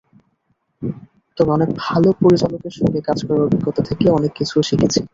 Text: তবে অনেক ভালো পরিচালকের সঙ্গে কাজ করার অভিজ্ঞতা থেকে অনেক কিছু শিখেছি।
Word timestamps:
তবে 1.37 1.49
অনেক 1.51 1.69
ভালো 1.83 2.09
পরিচালকের 2.21 2.73
সঙ্গে 2.79 2.99
কাজ 3.07 3.19
করার 3.25 3.45
অভিজ্ঞতা 3.47 3.81
থেকে 3.89 4.05
অনেক 4.17 4.31
কিছু 4.39 4.55
শিখেছি। 4.69 4.99